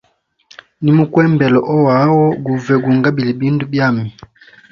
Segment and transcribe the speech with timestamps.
[0.83, 4.05] Nimukuembela oaho guve gu ngabile bindu byami.